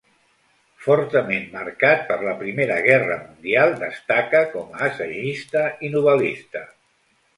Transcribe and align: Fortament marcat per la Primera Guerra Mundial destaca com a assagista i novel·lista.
Fortament 0.85 1.43
marcat 1.57 2.01
per 2.07 2.17
la 2.23 2.33
Primera 2.39 2.77
Guerra 2.87 3.17
Mundial 3.27 3.77
destaca 3.85 4.43
com 4.55 4.75
a 4.79 4.83
assagista 4.89 5.67
i 5.89 5.93
novel·lista. 5.99 6.65